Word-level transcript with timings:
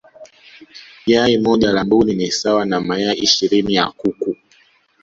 yai 1.05 1.37
moja 1.37 1.71
la 1.71 1.83
mbuni 1.85 2.15
ni 2.15 2.31
sawa 2.31 2.65
na 2.65 2.81
mayai 2.81 3.17
ishirini 3.17 3.73
ya 3.75 3.91
kuku 3.97 4.35